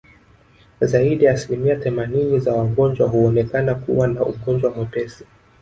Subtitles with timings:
[0.81, 5.25] Zaidi ya asilimia themanini za wagonjwa huonekana kuwa na ugonjwa mwepesi